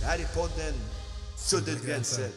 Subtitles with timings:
[0.00, 0.74] Det här är podden
[1.36, 2.30] Sudda ut gränser.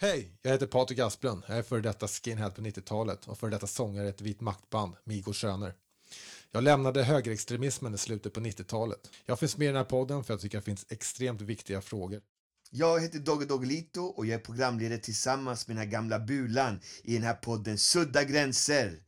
[0.00, 1.42] Hej, jag heter Patrik Asplund.
[1.48, 4.94] Jag är före detta skinhead på 90-talet och före detta sångare i ett vit maktband,
[5.04, 5.74] Migos Söner.
[6.50, 9.10] Jag lämnade högerextremismen i slutet på 90-talet.
[9.26, 11.80] Jag finns med i den här podden för jag tycker att det finns extremt viktiga
[11.80, 12.20] frågor.
[12.70, 17.14] Jag heter Dogge Doggelito och jag är programledare tillsammans med den här gamla bulan i
[17.14, 18.98] den här podden Sudda gränser.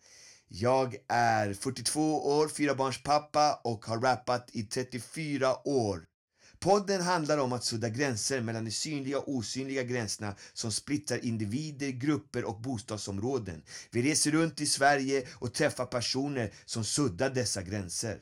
[0.48, 6.04] Jag är 42 år, fyrabarnspappa och har rappat i 34 år.
[6.58, 11.88] Podden handlar om att sudda gränser mellan de synliga och osynliga gränserna som splittrar individer,
[11.88, 13.62] grupper och bostadsområden.
[13.90, 18.18] Vi reser runt i Sverige och träffar personer som suddar dessa gränser.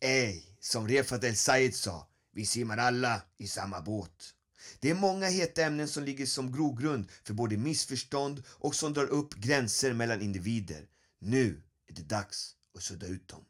[0.00, 4.34] Ey, som Refat El Sayed sa, vi simmar alla i samma båt.
[4.80, 9.06] Det är många heta ämnen som ligger som grogrund för både missförstånd och som drar
[9.06, 10.86] upp gränser mellan individer.
[11.20, 13.44] Nu är det dags att sudda ut dem.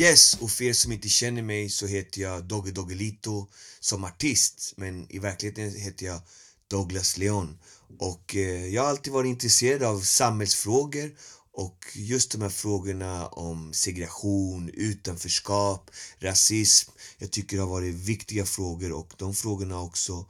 [0.00, 3.46] Yes, och för er som inte känner mig så heter jag Dogge Doggelito
[3.80, 4.74] som artist.
[4.76, 6.20] Men i verkligheten heter jag
[6.68, 7.58] Douglas Leon.
[7.98, 11.16] Och eh, jag har alltid varit intresserad av samhällsfrågor
[11.52, 16.90] och just de här frågorna om segregation, utanförskap, rasism.
[17.18, 20.26] Jag tycker det har varit viktiga frågor och de frågorna har också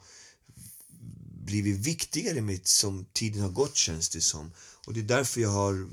[1.45, 4.51] blivit viktigare med som tiden har gått känns det som.
[4.87, 5.89] Och det är därför jag har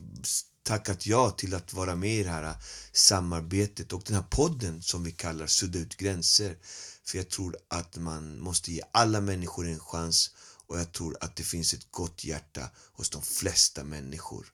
[0.63, 2.57] tackat ja till att vara med i det här äh,
[2.93, 6.57] samarbetet och den här podden som vi kallar Sudda ut gränser.
[7.05, 10.31] För jag tror att man måste ge alla människor en chans
[10.67, 14.47] och jag tror att det finns ett gott hjärta hos de flesta människor.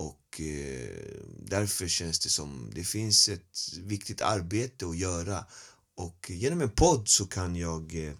[0.00, 5.44] Och eh, därför känns det som det finns ett viktigt arbete att göra.
[5.94, 8.12] Och genom en podd så kan jag eh,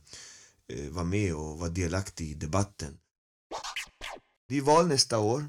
[0.69, 2.98] eh vara med och vara delaktig i debatten.
[4.48, 5.48] Det är val nästa år.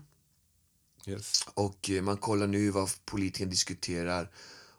[1.07, 1.43] Yes.
[1.53, 4.31] Och eh, man kollar nu vad politikerna diskuterar.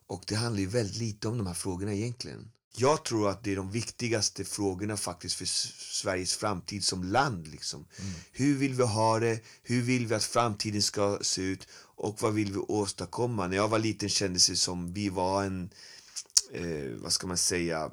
[0.07, 2.53] Och det handlar ju väldigt lite om de här frågorna egentligen.
[2.77, 7.49] Jag tror att det är de viktigaste frågorna faktiskt för Sveriges framtid som land.
[7.49, 7.87] Liksom.
[7.99, 8.13] Mm.
[8.33, 9.41] Hur vill vi ha det?
[9.63, 11.69] Hur vill vi att framtiden ska se ut?
[11.97, 13.47] Och vad vill vi åstadkomma?
[13.47, 15.71] När jag var liten kändes det som vi var en,
[16.53, 17.91] eh, vad ska man säga,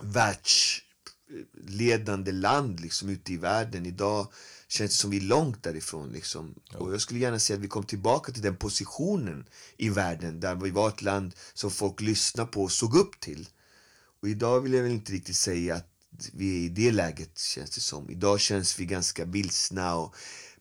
[0.00, 3.86] världsledande land liksom ute i världen.
[3.86, 4.32] Idag
[4.68, 6.12] känns det som vi är långt därifrån.
[6.12, 6.54] Liksom.
[6.72, 6.78] Ja.
[6.78, 10.54] Och jag skulle gärna se att vi kom tillbaka till den positionen i världen där
[10.54, 13.48] vi var ett land som folk lyssnade på och såg upp till.
[14.22, 15.86] Och idag vill jag väl inte riktigt säga att
[16.32, 18.10] vi är i det läget känns det som.
[18.10, 20.14] Idag känns vi ganska vilsna och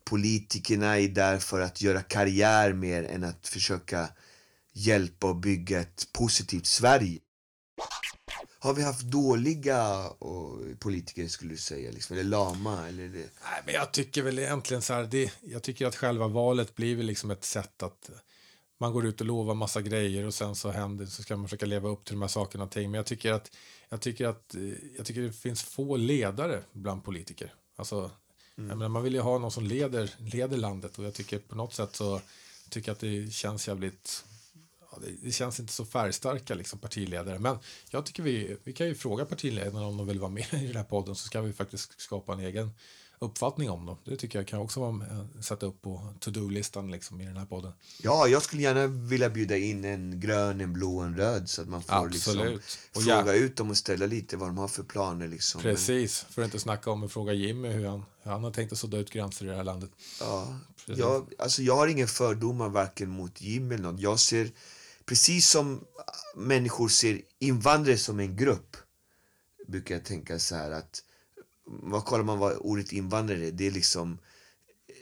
[0.04, 4.10] politikerna är där för att göra karriär mer än att försöka
[4.74, 7.20] hjälpa och bygga ett positivt Sverige.
[8.60, 10.10] Har vi haft dåliga
[10.80, 11.92] politiker skulle du säga?
[11.92, 12.88] Liksom, eller lama?
[12.88, 13.18] Eller det?
[13.18, 17.04] Nej, men jag tycker väl egentligen så här, det, jag tycker att själva valet blir
[17.04, 18.10] liksom ett sätt att
[18.78, 21.66] man går ut och lovar massa grejer och sen så händer så ska man försöka
[21.66, 22.92] leva upp till de här sakerna och ting.
[22.92, 23.52] Men jag tycker att
[23.90, 24.56] jag tycker att
[24.98, 27.54] jag tycker det finns få ledare bland politiker.
[27.76, 28.12] Alltså,
[28.58, 28.78] mm.
[28.78, 31.74] menar, man vill ju ha någon som leder, leder landet och jag tycker på något
[31.74, 32.22] sätt så
[32.70, 34.26] tycker jag att det känns jävligt
[34.92, 37.40] ja, det, det, känns inte så färgstarka liksom, partiledare.
[37.40, 37.58] Men
[37.90, 40.76] jag tycker vi, vi kan ju fråga partiledarna om de vill vara med i den
[40.76, 42.72] här podden så ska vi faktiskt skapa en egen
[43.20, 43.98] uppfattning om dem.
[44.06, 47.72] Det tycker jag kan också vara, sätta upp på to-do-listan liksom, i den här podden.
[48.02, 51.68] Ja, jag skulle gärna vilja bjuda in en grön, en blå, en röd så att
[51.68, 52.60] man får liksom,
[52.94, 53.34] fråga ja.
[53.34, 55.28] ut dem och ställa lite vad de har för planer.
[55.28, 55.62] Liksom.
[55.62, 58.72] Precis, för att inte snacka om att fråga Jimmy hur han, hur han har tänkt
[58.72, 59.92] att sudda ut gränser i det här landet.
[60.20, 64.02] Ja, jag, alltså jag har ingen fördomar varken mot Jimmy eller något.
[64.02, 64.52] Jag ser,
[65.06, 65.86] precis som
[66.36, 68.78] människor ser invandrare som en grupp,
[69.68, 71.04] brukar jag tänka så här att
[71.68, 73.52] vad kollar man vad ordet invandrare är?
[73.52, 74.14] Det är liksom
[74.88, 74.96] eh,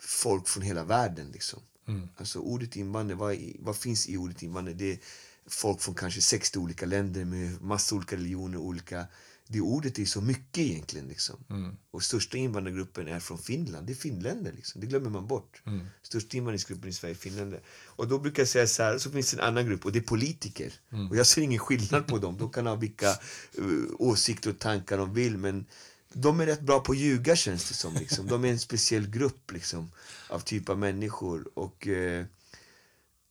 [0.00, 1.30] folk från hela världen.
[1.30, 1.60] Liksom.
[1.88, 2.08] Mm.
[2.16, 4.76] Alltså ordet invandrare, vad, vad finns i ordet invandrare?
[4.76, 4.98] Det är
[5.46, 9.06] folk från kanske 60 olika länder med massa olika religioner, olika
[9.52, 11.08] det ordet är så mycket egentligen.
[11.08, 11.44] Liksom.
[11.50, 11.76] Mm.
[11.90, 13.86] Och största invandrargruppen är från Finland.
[13.86, 14.54] Det är finländare.
[14.54, 14.80] Liksom.
[14.80, 15.62] Det glömmer man bort.
[15.66, 15.86] Mm.
[16.02, 17.60] Största invandringsgruppen i Sverige är finländare.
[17.86, 19.98] Och då brukar jag säga så här, så finns det en annan grupp och det
[19.98, 20.72] är politiker.
[20.92, 21.10] Mm.
[21.10, 22.36] Och jag ser ingen skillnad på dem.
[22.38, 23.10] De kan ha vilka
[23.58, 25.66] uh, åsikter och tankar de vill men
[26.12, 27.94] de är rätt bra på att ljuga känns det som.
[27.94, 28.26] Liksom.
[28.26, 29.90] De är en speciell grupp liksom,
[30.28, 31.50] av typ av människor.
[31.54, 32.24] Och uh,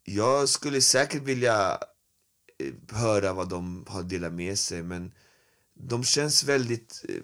[0.03, 1.79] jag skulle säkert vilja
[2.63, 5.11] uh, höra vad de har delat med sig men
[5.83, 7.15] de känns väldigt eh,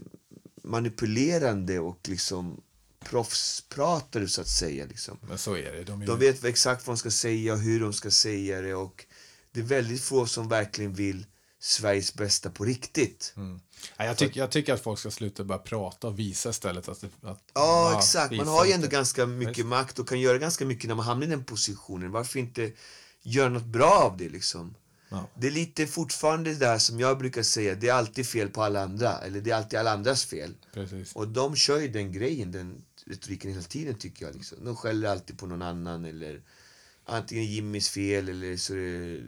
[0.64, 2.62] manipulerande och liksom
[3.00, 4.86] proffspratare så att säga.
[4.86, 5.18] Liksom.
[5.28, 5.84] Men så är det.
[5.84, 6.08] De, är...
[6.08, 9.06] de vet exakt vad de ska säga och hur de ska säga det och
[9.52, 11.26] det är väldigt få som verkligen vill
[11.60, 13.34] Sveriges bästa på riktigt.
[13.38, 13.60] Mm.
[13.98, 16.90] Ja, jag, tycker, jag tycker att folk ska sluta bara prata och visa istället.
[16.90, 18.36] Att, att, Ja, ja, exakt.
[18.36, 18.96] Man har ju ändå lite.
[18.96, 19.68] ganska mycket Visst.
[19.68, 22.12] makt och kan göra ganska mycket när man hamnar i den positionen.
[22.12, 22.72] Varför inte
[23.22, 24.76] göra något bra av det liksom?
[25.10, 25.30] Ja.
[25.36, 28.64] Det är lite fortfarande det där som jag brukar säga, det är alltid fel på
[28.64, 29.18] alla andra.
[29.18, 30.54] Eller det är alltid alla andras fel.
[30.74, 31.16] Precis.
[31.16, 34.36] Och de kör ju den grejen, den retoriken hela tiden tycker jag.
[34.36, 34.66] Liksom.
[34.66, 36.42] De skäller alltid på någon annan eller
[37.08, 38.74] antingen Jimmys fel eller så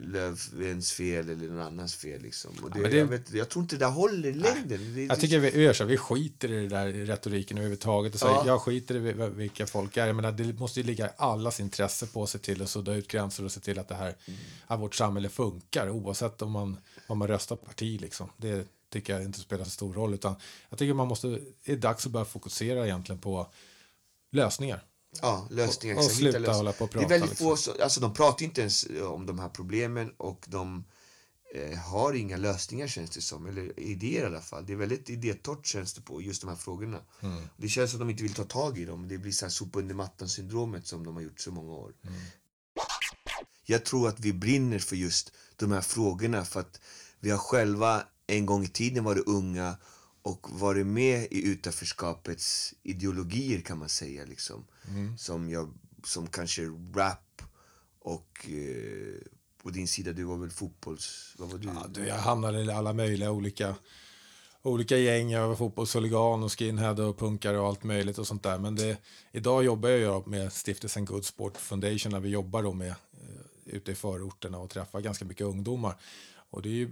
[0.06, 2.22] Löfvens fel eller någon annans fel.
[2.22, 2.50] Liksom.
[2.62, 4.94] Och det, men det- jag, vet, jag tror inte det där håller i längden.
[4.94, 8.14] Det, Jag tycker vi gör så, vi skiter i det där retoriken överhuvudtaget.
[8.14, 8.42] Och så, Ja.
[8.46, 10.06] Jag skiter i vil- vilka folk är.
[10.06, 12.94] Jag menar, det måste ju ligga i allas intresse på att se till att sudda
[12.94, 14.14] ut gränser och se till att det här,
[14.66, 16.76] att vårt samhälle funkar oavsett om man,
[17.06, 18.30] om man röstar på parti liksom.
[18.36, 20.34] Det tycker jag inte spelar så stor roll utan
[20.70, 21.28] jag tycker man måste,
[21.64, 23.46] det är dags att börja fokusera egentligen på
[24.32, 24.84] lösningar.
[25.22, 25.96] Ja, lösningar.
[25.96, 26.56] Och- och sluta lösningar.
[26.56, 27.46] hålla på och Det är prata, väldigt liksom.
[27.46, 30.84] få, så, alltså de pratar inte ens eh, om de här problemen och de
[31.54, 34.66] eh, har inga lösningar känns det som, eller idéer i alla fall.
[34.66, 36.98] Det är väldigt idétorrt känns det på just de här frågorna.
[37.20, 37.42] Mm.
[37.56, 39.08] Det känns som att de inte vill ta tag i dem.
[39.08, 41.92] Det blir så här sopa under mattan syndromet som de har gjort så många år.
[42.06, 42.20] Mm.
[43.66, 46.80] Jag tror att vi brinner för just de här frågorna för att
[47.20, 49.76] vi har själva en gång i tiden varit unga
[50.28, 54.24] och varit med i utanförskapets ideologier kan man säga.
[54.24, 54.66] Liksom.
[54.88, 55.18] Mm.
[55.18, 56.62] Som, jag, som kanske
[56.94, 57.42] rap
[57.98, 59.22] och eh,
[59.62, 61.34] på din sida, du var väl fotbolls...
[61.38, 61.68] Vad var du?
[61.68, 63.74] Ja, du, jag hamnade i alla möjliga olika,
[64.62, 65.30] olika gäng.
[65.30, 68.58] Jag var fotbollshuligan och skinhead och punkare och allt möjligt och sånt där.
[68.58, 68.98] Men det,
[69.32, 72.94] idag jobbar jag med stiftelsen Good Sport Foundation där vi jobbar då med eh,
[73.64, 75.94] ute i förorterna och träffar ganska mycket ungdomar.
[76.50, 76.90] Och det är ju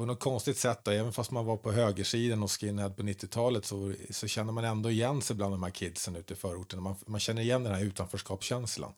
[0.00, 3.64] på något konstigt sätt, då, även fast man var på högersidan och skinhead på 90-talet
[3.64, 6.82] så, så känner man ändå igen sig bland de här kidsen ute i förorterna.
[6.82, 8.92] Man, man känner igen den här utanförskapskänslan.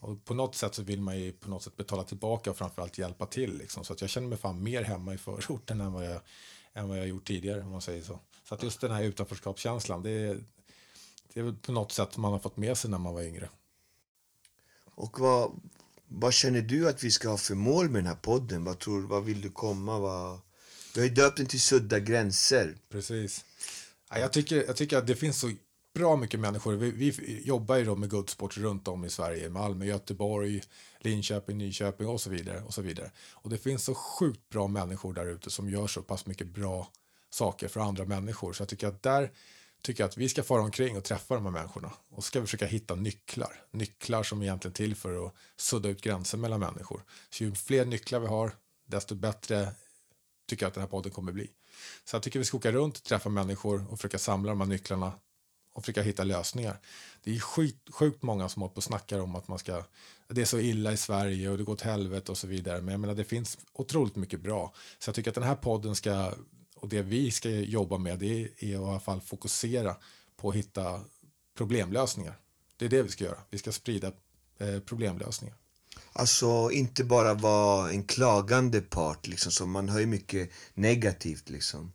[0.00, 2.98] Och på något sätt så vill man ju på något sätt betala tillbaka och framförallt
[2.98, 3.58] hjälpa till.
[3.58, 3.84] Liksom.
[3.84, 6.20] Så att jag känner mig fan mer hemma i förorten än vad jag,
[6.72, 8.18] än vad jag gjort tidigare om man säger så.
[8.48, 10.38] Så att just den här utanförskapskänslan, det är,
[11.32, 13.48] det är väl på något sätt man har fått med sig när man var yngre.
[14.84, 15.60] Och vad,
[16.08, 18.64] vad känner du att vi ska ha för mål med den här podden?
[18.64, 19.98] Vad, tror, vad vill du komma?
[19.98, 20.40] Vad...
[20.94, 22.76] Vi har ju döpt den till Sudda gränser.
[22.88, 23.44] Precis.
[24.10, 25.52] Ja, jag, tycker, jag tycker att det finns så
[25.94, 26.72] bra mycket människor.
[26.72, 29.48] Vi, vi jobbar ju då med Goodsport runt om i Sverige.
[29.48, 30.62] Malmö, Göteborg,
[31.00, 32.62] Linköping, Nyköping och så vidare.
[32.62, 33.10] Och så vidare.
[33.32, 36.88] Och det finns så sjukt bra människor där ute som gör så pass mycket bra
[37.30, 38.52] saker för andra människor.
[38.52, 39.30] Så jag tycker att där
[39.86, 41.92] tycker jag att vi ska fara omkring och träffa de här människorna.
[42.10, 43.62] Och så ska vi försöka hitta nycklar.
[43.70, 47.04] Nycklar som är egentligen till för att sudda ut gränser mellan människor.
[47.30, 48.52] Så ju fler nycklar vi har,
[48.86, 49.68] desto bättre
[50.48, 51.50] tycker jag att den här podden kommer bli.
[52.04, 55.12] Så jag tycker vi ska åka runt, träffa människor och försöka samla de här nycklarna
[55.72, 56.80] och försöka hitta lösningar.
[57.24, 59.84] Det är skit, sjukt många som håller på och snackar om att man ska,
[60.28, 62.80] det är så illa i Sverige och det går åt helvete och så vidare.
[62.80, 64.74] Men jag menar, det finns otroligt mycket bra.
[64.98, 66.32] Så jag tycker att den här podden ska,
[66.76, 69.96] och det vi ska jobba med, det är i alla fall fokusera
[70.36, 71.00] på att hitta
[71.56, 72.38] problemlösningar.
[72.76, 73.38] Det är det vi ska göra.
[73.50, 74.12] Vi ska sprida
[74.58, 75.56] eh, problemlösningar.
[76.12, 79.52] Alltså inte bara vara en klagande part liksom.
[79.52, 81.92] Så man hör ju mycket negativt liksom.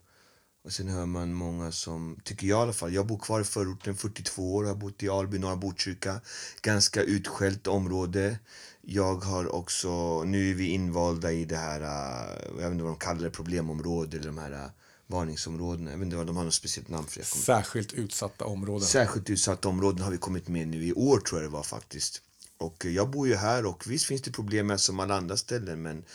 [0.64, 3.44] Och sen hör man många som, tycker jag i alla fall, jag bor kvar i
[3.44, 6.22] förorten 42 år, har bott i Alby, norra Botkyrka.
[6.62, 8.40] Ganska utskällt område.
[8.82, 12.94] Jag har också, nu är vi invalda i det här, äh, jag vet inte vad
[12.94, 14.70] de kallar det, problemområde eller de här äh,
[15.08, 15.92] varningsområdena.
[15.92, 17.26] Jag vet inte vad de har något speciellt namn för det.
[17.26, 18.88] Särskilt utsatta områden.
[18.88, 22.22] Särskilt utsatta områden har vi kommit med nu i år tror jag det var faktiskt.
[22.58, 25.38] Och eh, jag bor ju här och visst finns det problem med som alla andra
[25.38, 26.06] ställen men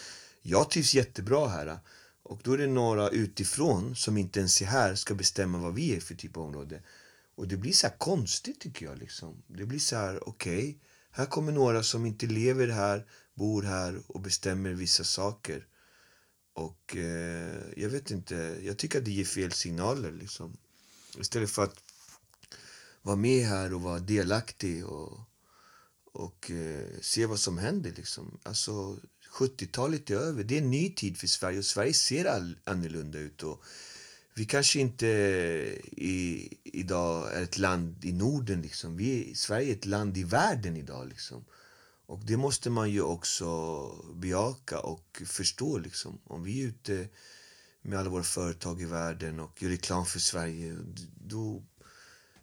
[0.43, 1.79] jag trivs jättebra här.
[2.23, 5.97] Och då är det några utifrån som inte ens är här ska bestämma vad vi
[5.97, 6.83] är för typ av område.
[7.35, 9.43] Och det blir så här konstigt tycker jag liksom.
[9.47, 10.79] Det blir så här, okej,
[11.17, 15.67] här kommer några som inte lever här, bor här och bestämmer vissa saker.
[16.53, 20.57] Och eh, jag vet inte, jag tycker att det ger fel signaler liksom.
[21.19, 21.77] Istället för att
[23.03, 25.21] vara med här och vara delaktig och,
[26.13, 27.93] och eh, se vad som händer.
[27.97, 28.39] Liksom.
[28.43, 28.97] Alltså,
[29.33, 30.45] 70-talet är över.
[30.45, 33.43] Det är en ny tid för Sverige och Sverige ser all, annorlunda ut.
[33.43, 33.65] Och
[34.37, 38.63] vi kanske inte eh, i, idag är ett land i Norden.
[38.63, 38.97] Liksom.
[38.97, 41.09] Vi, Sverige är ett land i världen idag.
[41.09, 41.45] Liksom.
[42.07, 45.79] Och det måste man ju också bejaka och förstå.
[45.79, 46.19] Liksom.
[46.25, 47.09] Om vi är ute
[47.83, 50.77] med alla våra företag i världen och gör reklam för Sverige,
[51.27, 51.63] då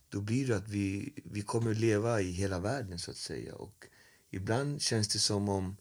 [0.09, 3.55] då blir det att vi, vi kommer leva i hela världen så att säga.
[3.55, 3.85] Och
[4.31, 5.77] ibland känns det som om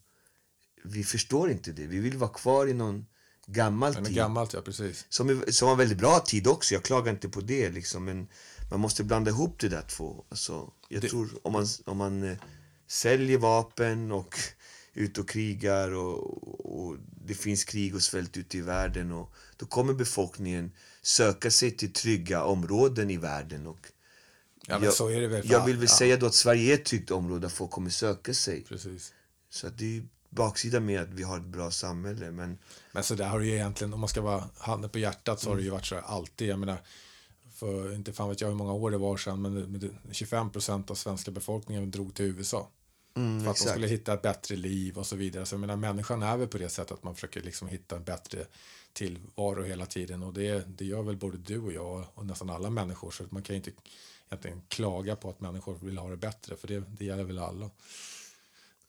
[0.85, 1.87] vi förstår inte det.
[1.87, 3.07] Vi vill vara kvar i någon
[3.47, 4.15] gammal tid.
[4.15, 5.07] gammalt, ja precis.
[5.09, 8.05] Som, är- som var väldigt bra tid också, jag klagar inte på det liksom.
[8.05, 8.29] Men
[8.71, 10.25] man måste blanda ihop det där två.
[10.29, 12.37] Alltså, jag Det- tror om man, om man eh,
[12.87, 14.35] säljer vapen och
[14.95, 16.97] ut och krigar och, och
[17.27, 20.73] det finns krig och svält ute i världen och då kommer befolkningen
[21.03, 23.67] söka sig till trygga områden i världen.
[23.67, 23.87] Och
[24.67, 25.51] ja, men jag, så är det väl.
[25.51, 25.97] jag vill väl ja.
[25.97, 28.65] säga då att Sverige är ett tryggt område där folk kommer söka sig.
[28.69, 29.13] Precis.
[29.51, 32.31] Så att det är baksidan med att vi har ett bra samhälle.
[32.31, 32.59] Men
[32.93, 35.49] Men så där har det ju egentligen, om man ska vara handen på hjärtat så
[35.51, 36.49] har det ju varit så här alltid.
[36.49, 36.77] Jag menar,
[37.55, 40.51] för inte fan vet jag hur många år det var sedan, men men det- 25
[40.51, 42.69] procent av svenska befolkningen drog till USA.
[43.17, 43.71] mm, För att de exakt.
[43.71, 45.47] skulle hitta ett bättre liv och så vidare.
[45.47, 48.05] Så jag menar, människan är väl på det sättet att man försöker liksom hitta en
[48.05, 48.47] bättre
[48.93, 50.23] tillvaro hela tiden.
[50.23, 53.11] Och det, det gör väl både du och jag och nästan alla människor.
[53.11, 53.73] Så att man kan ju inte
[54.29, 56.57] egentligen klaga på att människor vill ha det bättre.
[56.57, 57.71] För det, det gäller väl alla.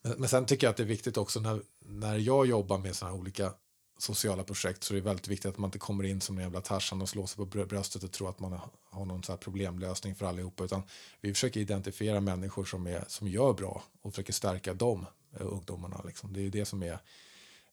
[0.04, 2.96] Men, men sen tycker jag att det är viktigt också när, när jag jobbar med
[2.96, 3.54] sådana här olika
[3.98, 6.62] sociala projekt så är det väldigt viktigt att man inte kommer in som en jävla
[6.62, 10.16] Tarzan och slår sig på bröstet och tror att man har- någon så här problemlösning
[10.16, 10.64] för allihopa.
[10.64, 10.84] Utan
[11.22, 15.06] vi försöker identifiera människor som, är, som gör bra och försöker stärka de
[15.40, 16.02] eh, ungdomarna.
[16.06, 16.34] Liksom.
[16.34, 17.00] Det är ju det som är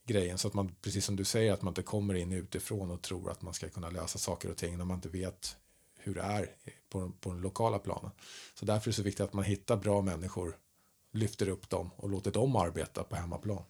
[0.07, 0.39] grejen.
[0.39, 3.31] Så att man, precis som du säger, att man inte kommer in utifrån och tror
[3.31, 5.57] att man ska kunna lösa saker och ting när man inte vet
[5.99, 6.51] hur det är
[6.89, 8.11] på, på den lokala planen.
[8.55, 10.57] Så därför är det så viktigt att man hittar bra människor,
[11.13, 13.65] lyfter upp dem och låter dem arbeta på hemmaplan.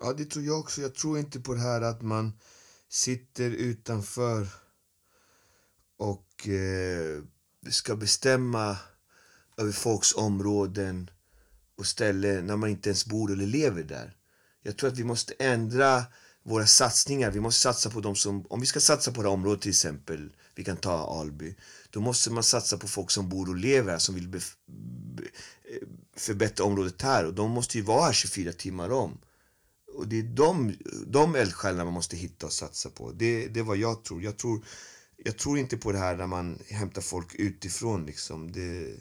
[0.00, 0.80] Ja, det tror jag också.
[0.80, 2.32] Jag tror inte på det här att man
[2.88, 4.48] sitter utanför
[5.96, 7.22] och eh,
[7.70, 8.76] ska bestämma
[9.56, 11.10] över folks områden
[11.76, 14.16] och ställen när man inte ens bor eller lever där.
[14.62, 16.04] Jag tror att vi måste ändra
[16.48, 17.30] våra satsningar.
[17.30, 19.70] Vi måste satsa på de som, om vi ska satsa på det här området till
[19.70, 21.54] exempel, vi kan ta Alby,
[21.90, 24.54] då måste man satsa på folk som bor och lever här, som vill bef-
[26.16, 29.18] förbättra området här och de måste ju vara här 24 timmar om.
[29.94, 30.74] Och det är de,
[31.06, 33.12] de eldsjälarna man måste hitta och satsa på.
[33.12, 34.22] Det, det är vad jag tror.
[34.22, 34.64] Jag tror.
[35.24, 38.06] Jag tror inte på det här när man hämtar folk utifrån.
[38.06, 38.52] Liksom.
[38.52, 38.94] Det,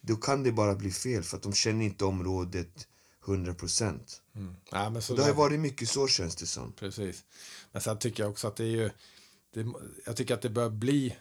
[0.00, 2.88] då kan det bara bli fel för att de känner inte området
[3.26, 4.22] 100 procent.
[4.34, 4.56] Mm.
[4.70, 6.72] Ja, men så Det har ju varit mycket så känns det som.
[6.72, 7.24] Precis.
[7.72, 8.90] Men sen tycker jag också att det är ju...
[9.54, 9.66] Det,
[10.06, 11.16] jag tycker att det bör bli...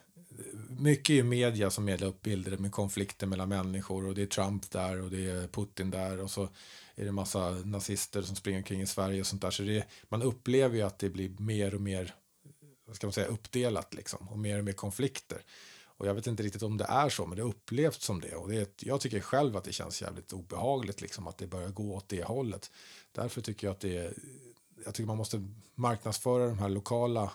[0.79, 4.72] Mycket i media som meddelar upp bilder med konflikter mellan människor och det är Trump
[4.72, 6.50] där och det är Putin där och så
[6.96, 9.51] är det massa nazister som springer omkring i Sverige och sånt där.
[9.51, 12.15] Så det, man upplever ju att det blir mer och mer
[12.91, 15.41] vad ska man säga, uppdelat liksom och mer och mer konflikter.
[16.01, 18.36] Och jag vet inte riktigt om det är så, men det upplevs som det.
[18.36, 21.96] Och det, jag tycker själv att det känns jävligt obehagligt liksom att det börjar gå
[21.96, 22.72] åt det hållet.
[23.12, 24.13] Därför tycker jag att det är,
[24.86, 27.31] jag tycker man måste marknadsföra de här lokala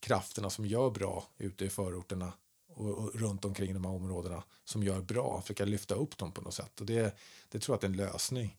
[0.00, 2.32] krafterna som gör bra ute i förorterna
[2.68, 6.40] och, och runt omkring de här områdena som gör bra, försöka lyfta upp dem på
[6.40, 6.80] något sätt.
[6.80, 7.16] Och det,
[7.48, 8.56] det tror jag att det är en lösning.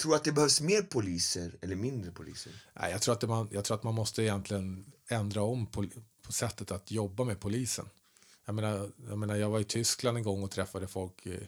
[0.00, 2.52] Tror att det behövs mer poliser eller mindre poliser?
[2.72, 5.84] Nej, jag, tror att det man, jag tror att man måste egentligen ändra om på,
[6.22, 7.88] på sättet att jobba med polisen.
[8.44, 11.40] Jag menar, jag menar, jag var i Tyskland en gång och träffade folk eh,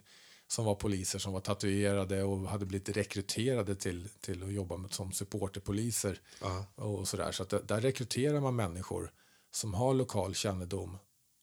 [0.47, 4.93] som var poliser som var tatuerade och hade blivit rekryterade till, till att jobba med,
[4.93, 6.21] som supporterpoliser.
[6.41, 6.67] Ja.
[6.75, 7.33] och sådär.
[7.33, 9.13] Så att där rekryterar man människor
[9.51, 10.99] som har lokal kännedom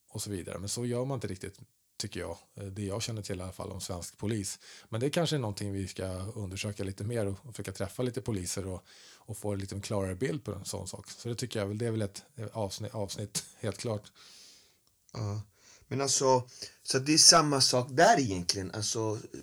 [0.10, 0.60] och så vidare.
[0.60, 1.60] Men så gör man inte riktigt,
[2.02, 2.38] tycker jag.
[2.56, 4.60] Eh, det jag känner till i alla fall om svensk polis.
[4.90, 6.06] Men det kanske är någonting vi ska
[6.36, 8.84] undersöka lite mer och, försöka träffa lite poliser och,
[9.16, 11.10] och få en lite klarare bild på en sån sak.
[11.10, 14.12] Så det tycker jag väl, det är väl ett eh, avsnitt, avsnitt helt klart.
[15.14, 15.42] Ja.
[15.88, 16.48] Men alltså,
[16.84, 18.72] så det är samma sak där egentligen.
[18.72, 19.40] Alltså, eh,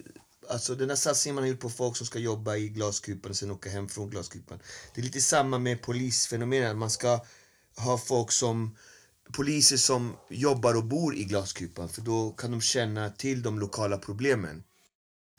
[0.51, 3.37] alltså den här satsningen man har gjort på folk som ska jobba i glaskupan och
[3.37, 4.59] sen åka hem från glaskupan.
[4.95, 6.77] Det är lite samma med polisfenomenet.
[6.77, 7.21] Man ska
[7.77, 8.77] ha folk som
[9.33, 13.99] poliser som jobbar och bor i glaskupan för då kan de känna till de lokala
[13.99, 14.65] problemen.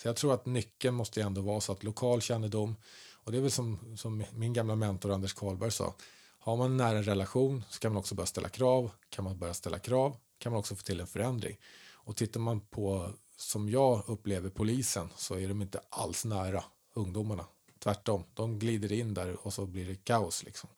[0.02, 2.76] Så jag tror att nyckeln måste ändå vara så att lokal kännedom,
[3.14, 5.96] och det är väl som, som min gamla mentor Anders Karlberg sa,
[6.40, 9.54] har man en nära relation så kan man också börja ställa krav, kan man börja
[9.54, 11.58] ställa krav kan man också få till en förändring.
[11.92, 17.46] Och tittar man på som jag upplever polisen så är de inte alls nära ungdomarna.
[17.80, 20.44] Tvärtom, de glider in där och så blir det kaos.
[20.44, 20.70] Liksom.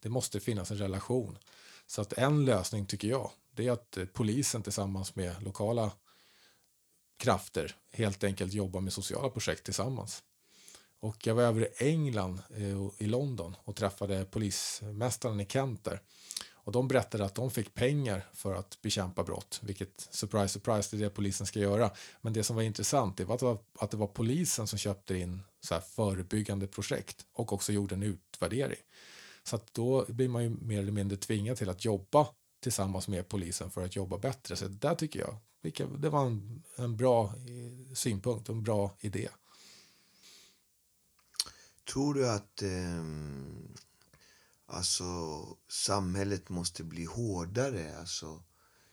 [0.00, 1.38] Det måste finnas en relation.
[1.86, 5.92] Så att en lösning tycker jag, det är att eh, polisen tillsammans med lokala
[7.16, 10.22] krafter helt enkelt jobbar med sociala projekt tillsammans.
[11.00, 16.00] Och jag var över i England, eh, i London, och träffade polismästaren i Kent där.
[16.64, 21.02] Och de berättade att de fick pengar för att bekämpa brott, vilket surprise, surprise, det
[21.02, 21.90] är det polisen ska göra.
[22.20, 24.78] Men det som var intressant det var att, det var, att det var polisen som
[24.78, 28.78] köpte in så här förebyggande projekt och också gjorde en utvärdering.
[29.44, 32.28] Så att då blir man ju mer eller mindre tvingad till att jobba
[32.60, 34.56] tillsammans med polisen för att jobba bättre.
[34.56, 35.38] Så där tycker jag,
[36.00, 39.28] det var en, en bra eh, synpunkt och en bra idé.
[41.92, 43.04] Tror du att eh,
[44.66, 45.04] alltså,
[45.68, 48.42] samhället måste bli hårdare alltså,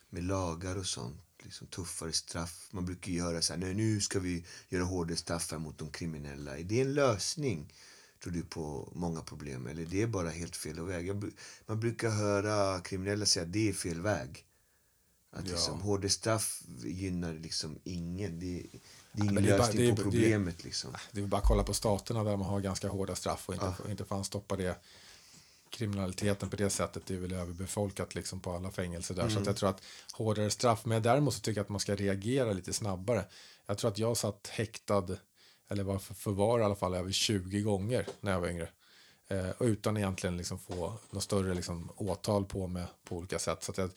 [0.09, 1.21] med lagar och sånt?
[1.43, 2.69] Liksom tuffare straff.
[2.71, 6.57] Man brukar ju göra så här, nu ska vi göra hårdare straff mot de kriminella.
[6.57, 7.73] Är det en lösning?
[8.23, 9.67] Tror du på många problem?
[9.67, 11.11] Eller det är bara helt fel väg?
[11.65, 14.45] Man brukar höra kriminella säga att det är fel väg.
[15.33, 15.51] Att ja.
[15.51, 18.39] liksom, hårdare straff gynnar liksom ingen.
[18.39, 18.65] Det,
[19.11, 20.57] det är ingen ja, lösning på problemet.
[20.57, 20.95] Det, liksom.
[21.11, 23.73] det är bara att kolla på staterna där man har ganska hårda straff och inte,
[23.83, 23.91] ja.
[23.91, 24.75] inte fan stoppa det
[25.69, 29.21] kriminaliteten på det sättet det är väl överbefolkat liksom på alla fängelser där.
[29.21, 29.33] Mm.
[29.33, 29.49] Så att mm.
[29.49, 32.73] jag tror att hårdare straff, men däremot så tycker jag att man ska reagera lite
[32.73, 33.25] snabbare.
[33.65, 35.07] Jag tror att jag satt häktad,
[35.71, 38.69] eller var för förvar i alla fall, över 20 gånger när jag var yngre.
[39.27, 43.63] Eh, utan egentligen liksom få något större liksom åtal på mig på olika sätt.
[43.63, 43.89] Så att jag,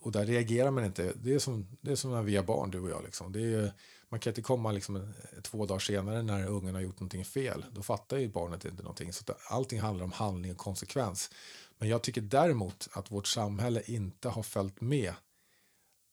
[0.00, 1.12] och där reagerar man inte.
[1.16, 3.04] Det är som, det är som när vi har barn, du och jag.
[3.04, 3.32] Liksom.
[3.32, 3.72] Det är,
[4.08, 5.12] man kan inte komma liksom
[5.42, 7.64] två dagar senare när ungen har gjort någonting fel.
[7.72, 9.12] Då fattar ju barnet inte någonting.
[9.12, 11.30] Så allting handlar om handling och konsekvens.
[11.78, 15.14] Men jag tycker däremot att vårt samhälle inte har följt med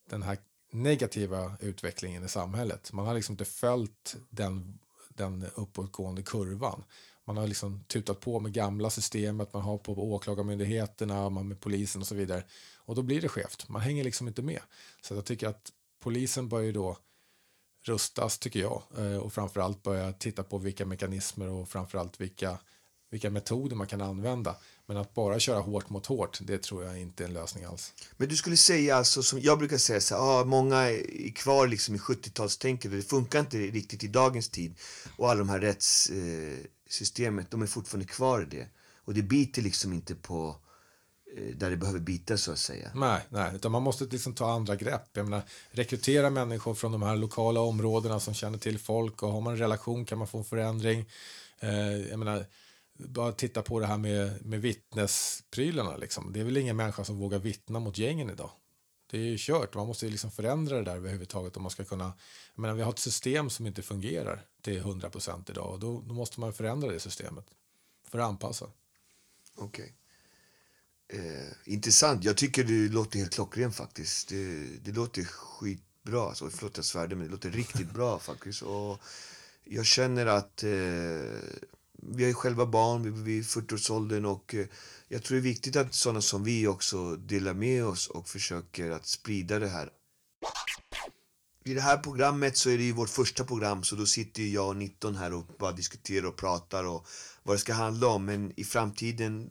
[0.09, 0.37] den här
[0.73, 2.93] negativa utvecklingen i samhället.
[2.93, 6.83] Man har liksom inte följt den, den uppåtgående kurvan.
[7.25, 12.01] Man har liksom tutat på med gamla systemet, man har på åklagarmyndigheterna, man med polisen
[12.01, 12.43] och så vidare.
[12.77, 13.69] Och då blir det skevt.
[13.69, 14.61] Man hänger liksom inte med.
[15.01, 16.97] Så jag tycker att polisen bör ju då
[17.81, 18.83] rustas, tycker jag.
[18.97, 22.57] Eh, och framförallt börja titta på vilka mekanismer och framförallt vilka,
[23.13, 24.55] vilka metoder man kan använda.
[24.85, 27.93] Men att bara köra hårt mot hårt, det tror jag inte är en lösning alls.
[28.17, 31.67] Men du skulle säga alltså, som jag brukar säga så här, ah, många är kvar
[31.67, 34.75] liksom i 70-talstänket och det funkar inte riktigt i dagens tid.
[35.17, 38.67] Och alla de här rättssystemet, eh, de är fortfarande kvar i det.
[39.05, 40.55] Och det biter liksom inte på
[41.37, 42.91] Eh, där det behöver bita så att säga.
[42.95, 45.09] Nej, nej, utan man måste liksom ta andra grepp.
[45.13, 45.41] Jag menar,
[45.71, 49.59] rekrytera människor från de här lokala områdena som känner till folk och har man en
[49.59, 51.05] relation kan man få en förändring.
[51.59, 52.45] Eh, jag menar,
[53.07, 55.97] bara titta på det här med, med vittnesprylarna.
[55.97, 56.33] Liksom.
[56.33, 58.51] Det är väl ingen människa som vågar vittna mot gängen idag.
[59.11, 59.75] Det är ju kört.
[59.75, 62.13] Man måste liksom förändra det där överhuvudtaget om man ska kunna...
[62.55, 66.01] Jag menar, vi har ett system som inte fungerar till 100 procent idag och då,
[66.07, 67.45] då, måste man förändra det systemet
[68.09, 68.65] för att anpassa.
[69.55, 69.95] Okej.
[71.09, 71.25] Okay.
[71.25, 72.23] Eh, intressant.
[72.23, 74.29] Jag tycker det låter helt klockrent faktiskt.
[74.29, 76.21] Det, det låter skitbra.
[76.21, 78.61] Alltså, förlåt jag svärde, men det låter riktigt bra faktiskt.
[78.61, 78.99] Och
[79.63, 80.69] jag känner att eh,
[82.09, 84.65] vi är själva barn, vi är i 40-årsåldern och eh,
[85.07, 88.91] jag tror det är viktigt att sådana som vi också delar med oss och försöker
[88.91, 89.89] att sprida det här.
[91.65, 94.67] I det här programmet så är det ju vårt första program så då sitter jag
[94.67, 97.07] och 19 här och bara diskuterar och pratar och
[97.43, 98.25] vad det ska handla om.
[98.25, 99.49] Men i framtiden,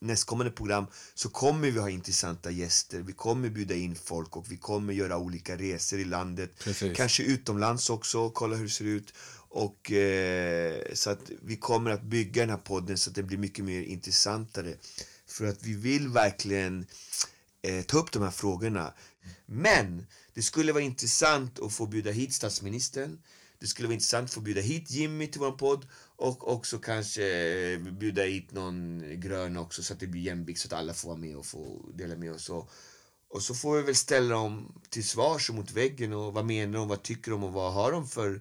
[0.00, 3.00] nästkommande program, så kommer vi ha intressanta gäster.
[3.00, 6.50] Vi kommer bjuda in folk och vi kommer göra olika resor i landet.
[6.58, 6.96] Precis.
[6.96, 9.14] Kanske utomlands också, kolla hur det ser ut.
[9.48, 13.38] Och eh, så att vi kommer att bygga den här podden så att den blir
[13.38, 14.74] mycket mer intressantare.
[15.26, 16.86] För att vi vill verkligen
[17.62, 18.94] eh, ta upp de här frågorna.
[19.46, 23.18] Men det skulle vara intressant att få bjuda hit statsministern.
[23.60, 27.22] Det skulle vara intressant att få bjuda hit Jimmy till vår podd och också kanske
[27.72, 31.08] eh, bjuda hit någon grön också så att det blir jämvikt så att alla får
[31.08, 32.50] vara med och få dela med oss.
[32.50, 32.70] Och,
[33.28, 36.78] och så får vi väl ställa dem till svars och mot väggen och vad menar
[36.78, 38.40] de, vad tycker de och vad har de för eh,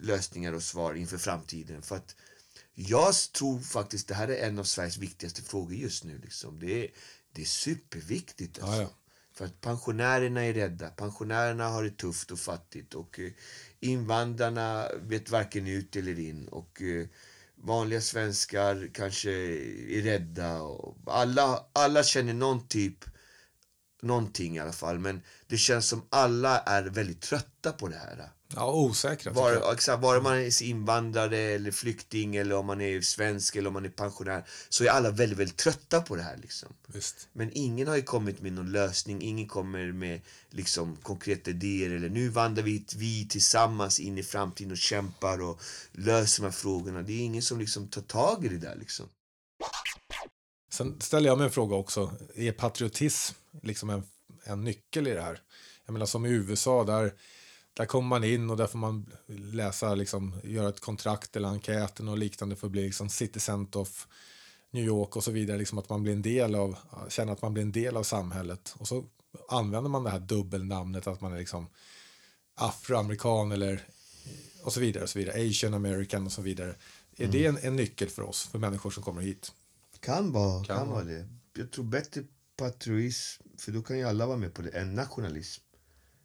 [0.00, 1.82] lösningar och svar inför framtiden.
[1.82, 2.16] För att
[2.74, 6.18] jag tror faktiskt det här är en av Sveriges viktigaste frågor just nu.
[6.18, 6.58] Liksom.
[6.58, 6.90] Det, är,
[7.32, 8.58] det är superviktigt.
[8.58, 8.76] Alltså.
[8.76, 8.90] Ja, ja.
[9.34, 10.88] För att pensionärerna är rädda.
[10.88, 12.94] Pensionärerna har det tufft och fattigt.
[12.94, 13.32] Och eh,
[13.80, 16.48] invandrarna vet varken ut eller in.
[16.48, 17.06] Och eh,
[17.54, 20.62] vanliga svenskar kanske är rädda.
[20.62, 23.04] Och alla, alla känner någon typ,
[24.02, 24.98] någonting i alla fall.
[24.98, 28.30] Men det känns som alla är väldigt trötta på det här.
[28.54, 29.32] Ja, osäkra.
[29.32, 33.72] Var, exakt, vare man är invandrare eller flykting eller om man är svensk eller om
[33.72, 36.36] man är pensionär så är alla väldigt, väldigt trötta på det här.
[36.36, 36.68] Liksom.
[36.86, 37.28] Visst.
[37.32, 42.08] Men ingen har ju kommit med någon lösning, ingen kommer med liksom, konkreta idéer eller
[42.08, 45.60] nu vandrar vi, vi tillsammans in i framtiden och kämpar och
[45.92, 47.02] löser de här frågorna.
[47.02, 49.06] Det är ingen som liksom tar tag i det där liksom.
[50.72, 52.12] Sen ställer jag mig en fråga också.
[52.34, 54.02] Är patriotism liksom en,
[54.44, 55.40] en nyckel i det här?
[55.84, 57.12] Jag menar som i USA där
[57.76, 62.08] där kommer man in och där får man läsa, liksom, göra ett kontrakt eller enkäten
[62.08, 64.06] och liknande för att bli liksom citizen of
[64.70, 65.58] New York och så vidare.
[65.58, 66.76] Liksom att man blir en del av,
[67.08, 68.74] känner att man blir en del av samhället.
[68.78, 69.04] Och så
[69.48, 71.66] använder man det här dubbelnamnet att man är liksom
[72.54, 73.88] afroamerikan eller
[74.62, 75.48] och så vidare, och så vidare.
[75.48, 76.74] Asian American och så vidare.
[77.16, 77.30] Är mm.
[77.30, 79.52] det en, en, nyckel för oss, för människor som kommer hit?
[80.00, 81.28] Kan vara, kan, kan vara det.
[81.54, 82.22] Jag tror bättre
[82.56, 85.62] patriotism, för då kan ju alla vara med på det, än nationalism.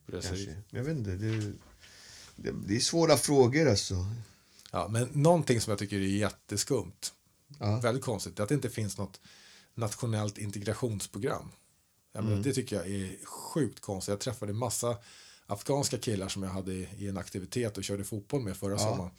[0.05, 0.49] Precis.
[0.69, 1.11] Jag vet inte.
[1.11, 1.53] Det,
[2.35, 4.05] det, det, är svåra frågor alltså.
[4.71, 7.13] Ja, men någonting som jag tycker är jätteskumt,
[7.59, 7.79] ja.
[7.79, 9.21] väldigt konstigt, är att det inte finns något
[9.73, 11.51] nationellt integrationsprogram.
[12.13, 12.41] Jag mm.
[12.41, 14.09] det tycker jag är sjukt konstigt.
[14.09, 14.97] Jag träffade massa
[15.45, 18.79] afghanska killar som jag hade i, en aktivitet och körde fotboll med förra ja.
[18.79, 19.11] sommaren.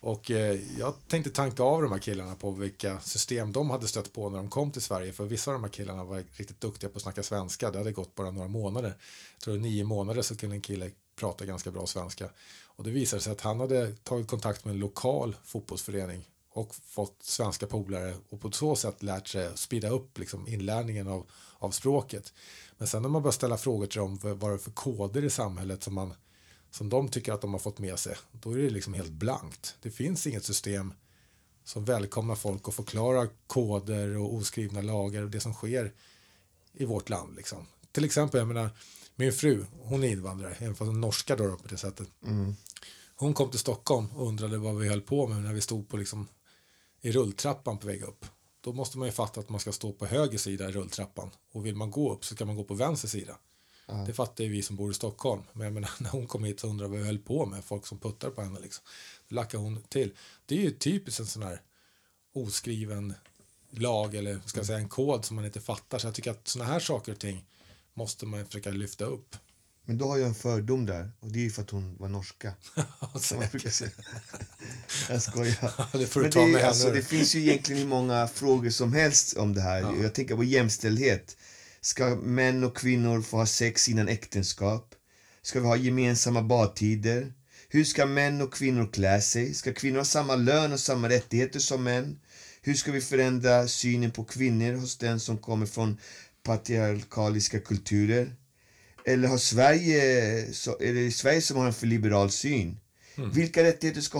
[0.00, 4.12] Och eh, jag tänkte tanka av de här killarna på vilka system de hade stött
[4.12, 5.12] på när de kom till Sverige.
[5.12, 7.70] För vissa av de här killarna var riktigt duktiga på att snacka svenska.
[7.70, 8.96] Det hade gått bara några månader.
[9.32, 12.28] Jag tror nio månader så kunde en kille prata ganska bra svenska.
[12.64, 17.16] Och det visade sig att han hade tagit kontakt med en lokal fotbollsförening och fått
[17.22, 21.26] svenska polare och på så sätt lärt sig speeda upp liksom inlärningen av,
[21.58, 22.32] av språket.
[22.78, 25.30] Men sen när man börjar ställa frågor till dem vad det är för koder i
[25.30, 26.14] samhället som, man,
[26.76, 29.76] som de tycker att de har fått med sig, då är det liksom helt blankt.
[29.82, 30.92] Det finns inget system
[31.64, 35.92] som välkomnar folk och förklarar koder och oskrivna lagar och det som sker
[36.72, 37.36] i vårt land.
[37.36, 37.66] Liksom.
[37.92, 38.70] Till exempel, jag menar,
[39.14, 42.08] min fru, hon är invandrare, även fast hon är norska då på det sättet.
[42.26, 42.56] Mm.
[43.16, 45.96] Hon kom till Stockholm och undrade vad vi höll på med när vi stod på
[45.96, 46.28] liksom,
[47.00, 48.26] i rulltrappan på väg upp.
[48.60, 51.30] Då måste man ju fatta att man ska stå på höger sida i rulltrappan.
[51.52, 53.38] Och vill man gå upp så ska man gå på vänster sida.
[53.86, 53.94] Ja.
[53.94, 55.42] Det fattar ju vi som bor i Stockholm.
[55.52, 57.64] Men jag menar, när hon kom hit så undrade vad vi höll på med.
[57.64, 58.84] Folk som puttar på henne liksom.
[59.28, 60.12] Då lackade hon till.
[60.46, 61.60] Det är ju typiskt en sån här
[62.34, 63.14] oskriven
[63.70, 65.98] lag eller ska jag säga en kod som man inte fattar.
[65.98, 67.44] Så jag tycker att såna här saker och ting
[67.94, 69.36] måste man försöka lyfta upp.
[69.88, 72.08] Men då har jag en fördom där och det är ju för att hon var
[72.08, 72.54] norska.
[73.20, 73.90] som jag brukar säga.
[75.08, 75.98] jag skojar.
[75.98, 78.92] det får du ta med det, alltså, det finns ju egentligen hur många frågor som
[78.92, 79.80] helst om det här.
[79.80, 79.94] Ja.
[80.02, 81.36] Jag tänker på jämställdhet.
[81.86, 84.94] Ska män och kvinnor få ha sex innan äktenskap?
[85.42, 87.32] Ska vi ha gemensamma badtider?
[87.68, 89.54] Hur ska män och kvinnor klä sig?
[89.54, 92.18] Ska kvinnor ha samma lön och samma rättigheter som män?
[92.62, 95.98] Hur ska vi förändra synen på kvinnor hos den som kommer från
[96.42, 98.36] patriarkaliska kulturer?
[99.04, 100.02] Eller har Sverige,
[100.80, 102.80] är det Sverige som har en för liberal syn?
[103.16, 103.30] Mm.
[103.30, 104.18] Vilka rättigheter ska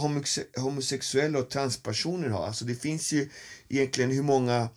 [0.56, 2.46] homosexuella och transpersoner ha?
[2.46, 3.28] Alltså det finns ju
[3.68, 4.68] egentligen hur många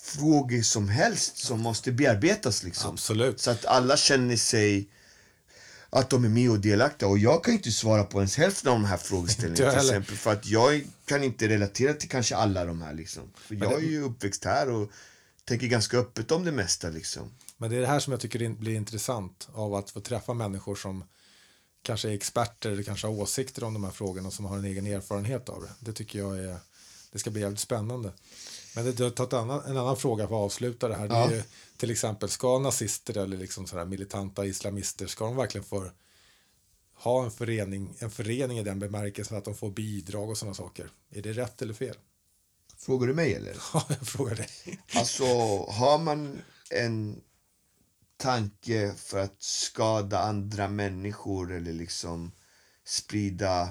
[0.00, 2.62] frågor som helst som måste bearbetas.
[2.62, 2.90] Liksom.
[2.90, 3.40] Absolut.
[3.40, 4.88] Så att alla känner sig
[5.90, 7.08] att de är med och delaktiga.
[7.08, 10.16] Och jag kan inte svara på ens hälften av de här frågeställningarna till exempel.
[10.16, 13.22] För att jag kan inte relatera till kanske alla de här liksom.
[13.34, 14.90] För jag är ju uppväxt här och
[15.44, 17.30] tänker ganska öppet om det mesta liksom.
[17.56, 20.74] Men det är det här som jag tycker blir intressant av att få träffa människor
[20.74, 21.04] som
[21.82, 24.64] kanske är experter eller kanske har åsikter om de här frågorna och som har en
[24.64, 25.70] egen erfarenhet av det.
[25.80, 26.58] Det tycker jag är,
[27.12, 28.12] det ska bli jävligt spännande.
[28.84, 31.06] Men det tar annan, en annan fråga för att avsluta det här.
[31.06, 31.26] Ja.
[31.26, 31.44] Det är
[31.76, 35.90] till exempel, ska nazister eller liksom sådär militanta islamister, ska de verkligen få
[36.94, 40.90] ha en förening, en förening i den bemärkelsen att de får bidrag och sådana saker?
[41.10, 41.96] Är det rätt eller fel?
[42.76, 43.56] Frågar du mig eller?
[43.74, 44.48] Ja, jag frågar dig.
[44.94, 45.24] Alltså,
[45.70, 47.20] har man en
[48.16, 52.32] tanke för att skada andra människor eller liksom
[52.84, 53.68] sprida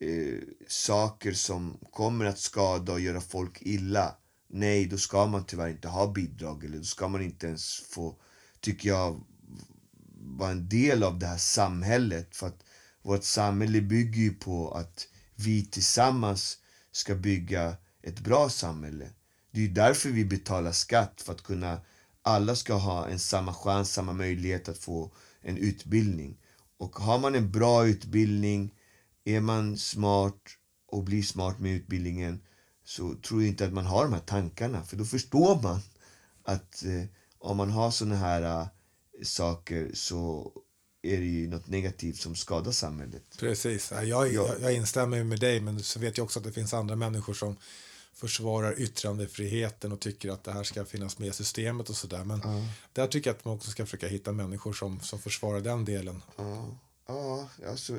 [0.00, 4.16] eh, saker som kommer att skada och göra folk illa.
[4.48, 8.16] Nej, då ska man tyvärr inte ha bidrag eller då ska man inte ens få,
[8.60, 9.20] tycker jag,
[10.20, 12.36] vara en del av det här samhället.
[12.36, 12.64] För att
[13.02, 16.58] vårt samhälle bygger ju på att vi tillsammans
[16.92, 19.10] ska bygga ett bra samhälle.
[19.50, 21.80] Det är därför vi betalar skatt, för att kunna
[22.22, 26.36] alla ska ha en samma chans, samma möjlighet att få en utbildning.
[26.78, 28.74] Och har man en bra utbildning,
[29.34, 30.40] är man smart
[30.86, 32.40] och blir smart med utbildningen
[32.84, 34.84] så tror jag inte att man har de här tankarna.
[34.84, 35.80] För då förstår man
[36.44, 37.04] att eh,
[37.38, 38.66] om man har såna här uh,
[39.22, 40.52] saker så
[41.02, 43.22] är det ju något negativt som skadar samhället.
[43.38, 43.92] Precis.
[44.04, 46.96] Jag, jag, jag instämmer med dig, men så vet jag också att det finns andra
[46.96, 47.56] människor som
[48.14, 52.24] försvarar yttrandefriheten och tycker att det här ska finnas med i systemet och sådär.
[52.24, 52.64] Men ja.
[52.92, 56.22] där tycker jag att man också ska försöka hitta människor som, som försvarar den delen.
[56.36, 57.98] Ja, ja alltså,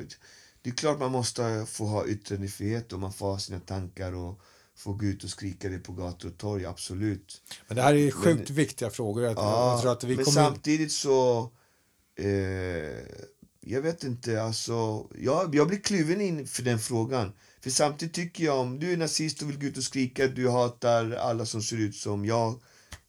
[0.62, 4.42] det är klart man måste få ha yttrandefrihet och man får ha sina tankar och
[4.76, 7.42] få gå ut och skrika det på gator och torg, absolut.
[7.68, 9.24] Men det här är sjukt men, viktiga frågor.
[9.24, 10.36] Jag, ja, jag tror att vi men kommer...
[10.36, 11.52] samtidigt så...
[12.16, 12.28] Eh,
[13.64, 15.08] jag vet inte, alltså...
[15.18, 17.34] Jag, jag blir kluven inför den frågan.
[17.62, 20.50] För samtidigt tycker jag om du är nazist och vill gå ut och skrika du
[20.50, 22.62] hatar alla som ser ut som jag.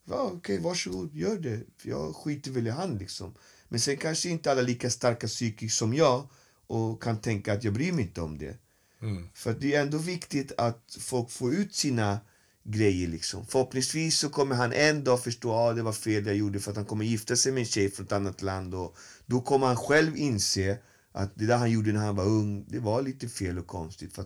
[0.05, 1.61] Ja, Okej, okay, varsågod, gör det.
[1.83, 3.35] Jag skiter väl i han liksom.
[3.69, 6.29] Men sen kanske inte alla lika starka psykiskt som jag
[6.67, 8.57] och kan tänka att jag bryr mig inte om det.
[9.03, 9.29] Mm.
[9.35, 12.21] För det är ändå viktigt att folk får ut sina
[12.65, 13.47] grejer liksom.
[13.47, 16.71] Förhoppningsvis så kommer han en dag förstå att ah, det var fel jag gjorde för
[16.71, 18.97] att han kommer gifta sig med en tjej från ett annat land och
[19.27, 20.79] då kommer han själv inse
[21.13, 24.15] att det där han gjorde när han var ung, det var lite fel och konstigt.
[24.15, 24.25] För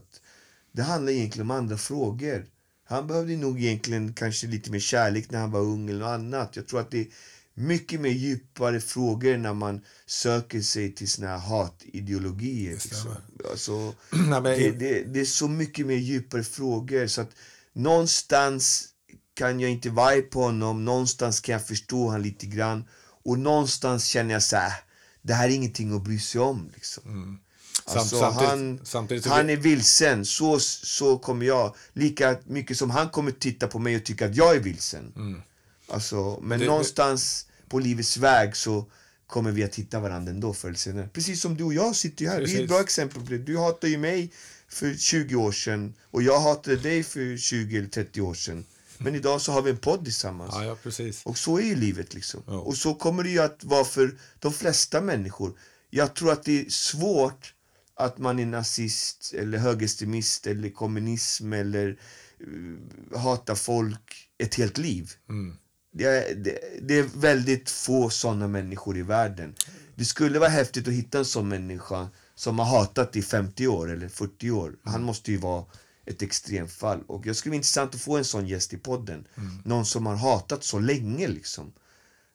[0.72, 2.46] det handlar egentligen om andra frågor.
[2.84, 6.56] Han behövde nog egentligen kanske lite mer kärlek när han var ung eller något annat.
[6.56, 7.08] Jag tror att det
[7.58, 12.72] mycket mer djupare frågor när man söker sig till såna här hatideologier.
[12.72, 13.10] Liksom.
[13.50, 13.94] Alltså,
[14.42, 17.30] det, det, det är så mycket mer djupare frågor så att
[17.72, 18.88] någonstans
[19.34, 22.84] kan jag inte vara på honom, någonstans kan jag förstå honom lite grann
[23.24, 24.72] och någonstans känner jag så här,
[25.22, 26.70] det här är ingenting att bry sig om.
[26.74, 27.02] Liksom.
[27.06, 27.38] Mm.
[27.84, 31.76] Alltså, samtidigt- han, samtidigt så han är vilsen, så, så kommer jag.
[31.92, 35.42] Lika mycket som han kommer titta på mig och tycka att jag är vilsen.
[35.88, 36.60] Alltså, men Mm.
[36.60, 38.86] Det- någonstans på livets väg så
[39.26, 41.08] kommer vi att hitta varandra ändå förr eller senare.
[41.12, 42.36] Precis som du och jag sitter här.
[42.36, 42.60] Vi är Precis.
[42.60, 43.38] ett bra exempel på det.
[43.38, 44.32] Du hatade ju mig
[44.68, 48.64] för 20 år sedan och jag hatade dig för 20 eller 30 år sedan.
[48.98, 50.50] Men idag så har vi en podd tillsammans.
[50.54, 51.26] Ja, ja, precis.
[51.26, 52.42] Och så är ju livet liksom.
[52.46, 52.58] Ja.
[52.58, 55.58] Och så kommer det ju att vara för de flesta människor.
[55.90, 57.54] Jag tror att det är svårt
[57.94, 61.98] att man är nazist eller högerextremist eller kommunism eller
[62.46, 65.12] uh, hatar folk ett helt liv.
[65.28, 65.56] Mm.
[65.96, 69.54] Det, är, det, det är väldigt få sådana människor i världen.
[69.94, 73.92] Det skulle vara häftigt att hitta en sån människa som har hatat i 50 år
[73.92, 74.76] eller 40 år.
[74.82, 75.64] Han måste ju vara
[76.06, 77.02] ett extremfall.
[77.06, 79.26] Och jag skulle vara intressant att få en sån gäst i podden.
[79.64, 81.72] Någon som har hatat så länge liksom.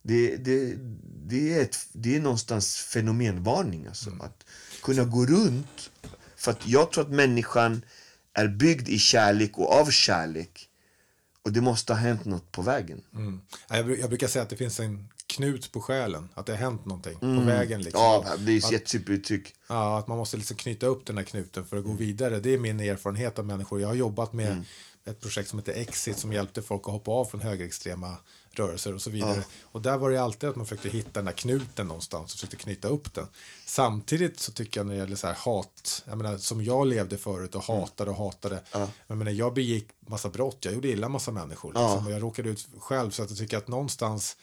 [0.04, 0.76] Det, det,
[1.28, 4.10] det, är, ett, det är någonstans fenomenvarning alltså.
[4.22, 4.46] Att
[4.84, 5.92] kunna gå runt.
[6.36, 7.82] För att jag tror att människan
[8.34, 10.68] är byggd i kärlek och av kärlek.
[11.46, 13.02] Och det måste ha hänt något på vägen.
[13.14, 13.42] Mm.
[13.70, 16.58] Ja, Jag, jag brukar säga att det finns en knut på själen, att det har
[16.58, 17.82] hänt någonting på vägen.
[17.82, 18.02] Liksom.
[18.02, 18.24] Mm.
[18.28, 19.54] Ja, det är ett att, jättesuperuttryck.
[19.70, 22.40] ja, att man måste liksom knyta upp den här knuten för att gå vidare.
[22.40, 23.82] Det är min erfarenhet av människor.
[23.82, 24.64] Jag har jobbat med
[25.06, 28.18] ett projekt som heter Exit som hjälpte folk att hoppa av från högerextrema
[28.54, 29.44] rörelser och så vidare.
[29.64, 32.56] Och där var det alltid att man försökte hitta den där knuten någonstans och försökte
[32.58, 33.28] knyta upp den.
[33.66, 37.18] Samtidigt så tycker jag när det gäller så här hat, jag menar som jag levde
[37.18, 38.64] förut och hatade och hatade.
[39.08, 41.70] Jag menar jag begick massa brott, jag gjorde illa massa människor.
[41.70, 44.38] Liksom, och jag råkade ut själv så att jag tycker att någonstans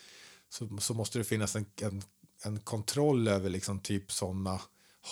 [0.51, 2.03] så, så måste det finnas en, en,
[2.43, 4.61] en kontroll över liksom typ sådana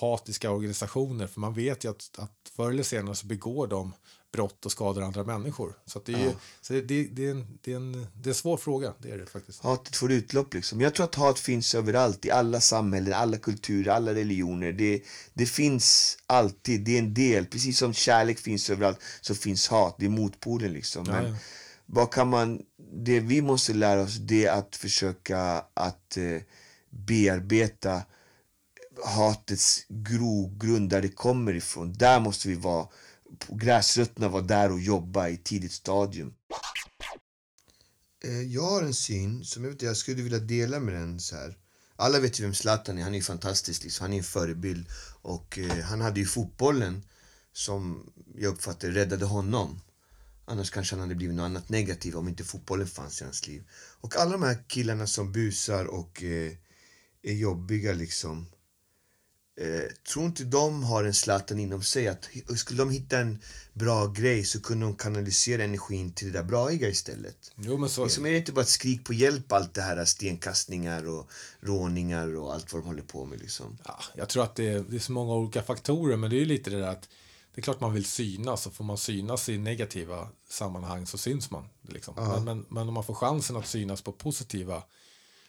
[0.01, 1.27] hatiska organisationer.
[1.27, 3.93] För man vet ju att, att förr eller senare så begår de
[4.33, 5.73] brott och skadar andra människor.
[5.87, 8.29] Så, det, är ju, så det, det, det, är en, det, är en, det är
[8.29, 9.63] en svår fråga, det är det faktiskt.
[9.63, 10.81] Hatet får utlopp liksom.
[10.81, 14.73] Jag tror att hat finns överallt, i alla samhällen, alla kulturer, alla religioner.
[14.73, 15.03] Det,
[15.35, 17.47] det finns alltid, det är en del.
[17.47, 21.05] Precis som kärlek finns överallt så finns hat, det är motpolen liksom.
[21.07, 21.37] Men Ja, ja.
[21.87, 22.63] vad kan man,
[22.93, 26.43] det vi måste lära oss det är att försöka att eh,
[26.91, 28.03] bearbeta
[29.05, 31.93] hatets grogrund där det kommer ifrån.
[31.93, 32.87] Där måste vi vara,
[33.49, 36.35] gräsrötterna var där och jobbade i tidigt stadium.
[38.25, 41.37] Eh, jag har en syn som jag, vet, jag skulle vilja dela med den så
[41.37, 41.57] här.
[41.97, 44.05] Alla vet ju vem Zlatan är, han är ju fantastisk liksom.
[44.05, 44.87] Han är en förebild.
[45.23, 47.05] Och eh, han hade ju fotbollen
[47.53, 49.81] som jag uppfattar räddade honom.
[50.45, 53.69] Annars kanske han hade blivit något annat negativt om inte fotbollen fanns i hans liv.
[54.01, 56.53] Och alla de här killarna som busar och eh,
[57.23, 58.47] är jobbiga liksom.
[59.59, 62.09] Eh, tror inte de har en Zlatan inom sig?
[62.09, 63.39] Att skulle de hitta en
[63.73, 67.53] bra grej så kunde de kanalisera energin till det där braiga istället.
[67.57, 70.05] Jo, men så, Liksom är det inte bara ett skrik på hjälp allt det här
[70.05, 73.79] stenkastningar och råningar och allt vad de håller på med liksom.
[73.85, 76.47] ja, jag tror att det är, det är så många olika faktorer, men det är
[76.47, 77.09] lite det där att
[77.55, 81.51] det är klart man vill synas och får man synas i negativa sammanhang så syns
[81.51, 81.69] man.
[81.83, 82.15] Liksom.
[82.17, 84.83] Men, men, men om man får chansen att synas på positiva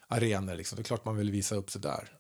[0.08, 2.17] arenor, liksom, det är klart man vill visa upp sig där.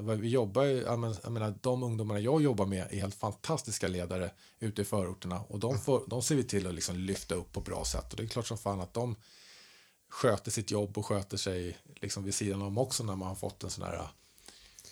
[0.00, 3.88] Vi jobbar ju, jag men- jag menar, de ungdomarna jag jobbar med är helt fantastiska
[3.88, 4.30] ledare
[4.60, 7.60] ute i förorterna och de, får, de ser vi till att liksom lyfta upp på
[7.60, 9.16] bra sätt och det är klart som fan att de
[10.08, 13.64] sköter sitt jobb och sköter sig liksom vid sidan om också när man har fått
[13.64, 14.08] en sån här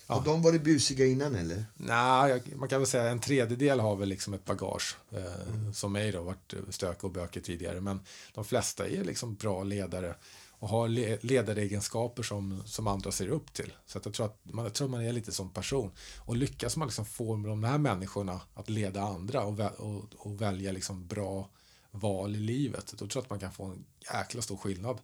[0.07, 1.65] Och de var det busiga innan eller?
[1.75, 4.97] Nej, man kan väl säga en tredjedel har väl liksom ett bagage.
[5.11, 7.81] Eh, Som mig då, varit stök och böker tidigare.
[7.81, 7.99] Men
[8.33, 10.15] de flesta är liksom bra ledare
[10.59, 10.87] och har
[11.25, 13.73] ledaregenskaper som, som andra ser upp till.
[13.85, 15.91] Så att jag, tror att man, jag tror man är lite som person.
[16.19, 20.41] Och lyckas man liksom få de här människorna att leda andra och, väl, och, och
[20.41, 21.49] välja liksom bra
[21.91, 22.87] val i livet.
[22.91, 24.97] Då tror jag att man kan få en jäkla stor skillnad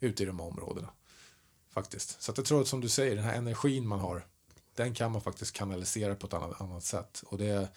[0.00, 0.88] ute i de här områdena.
[1.70, 2.22] Faktiskt.
[2.22, 4.26] Så att jag tror att som du säger, den här energin man har,
[4.74, 7.22] den kan man faktiskt kanalisera på ett annat, annat sätt.
[7.26, 7.68] Och det,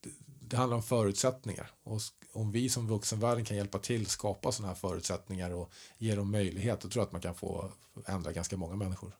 [0.00, 1.70] det, det handlar om förutsättningar.
[1.82, 2.00] Och
[2.32, 6.80] om vi som vuxenvärlden kan hjälpa till skapa sådana här förutsättningar och ge dem möjlighet,
[6.80, 7.72] då tror jag att man kan få
[8.06, 9.12] ändra ganska många människor.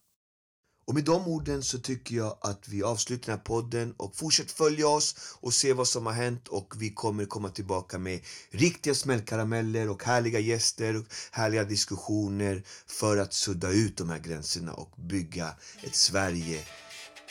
[0.85, 4.51] Och med de orden så tycker jag att vi avslutar den här podden och fortsätt
[4.51, 8.21] följa oss och se vad som har hänt och vi kommer komma tillbaka med
[8.51, 14.73] riktiga smällkarameller och härliga gäster och härliga diskussioner för att sudda ut de här gränserna
[14.73, 16.65] och bygga ett Sverige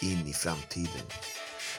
[0.01, 1.07] in i framtiden.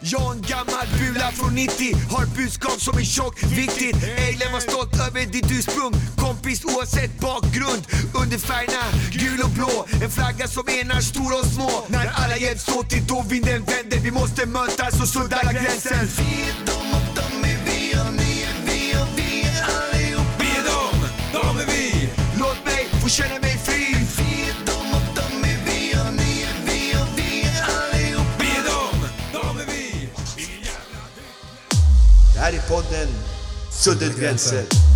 [0.04, 4.94] Jag en gammal bula från 90 Har budskap som är tjockt, viktigt Ej var stolt
[5.08, 7.82] över ditt ursprung Kompis oavsett bakgrund
[8.22, 12.68] Under färgerna gul och blå En flagga som enar stora och små När alla hjälps
[12.68, 16.88] åt det då vinden vänder Vi måste mötas och sudda alla gränser Vi är dom
[16.98, 20.98] och dom är vi och ni är vi och vi är allihop Vi är dom,
[21.32, 23.41] dom är vi Låt mig få känna
[32.72, 33.08] podden
[33.70, 34.91] Suddet gränser.